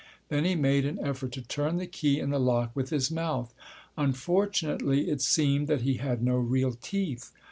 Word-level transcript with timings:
Then 0.29 0.45
he 0.45 0.55
made 0.55 0.83
an 0.87 0.97
effort 1.03 1.31
to 1.33 1.43
turn 1.43 1.77
the 1.77 1.85
key 1.85 2.19
in 2.19 2.31
the 2.31 2.39
lock 2.39 2.75
with 2.75 2.89
his 2.89 3.11
mouth. 3.11 3.53
Unfortunately 3.95 5.11
it 5.11 5.21
seemed 5.21 5.67
that 5.67 5.81
he 5.83 5.97
had 5.97 6.23
no 6.23 6.37
real 6.37 6.71
teeth. 6.73 7.31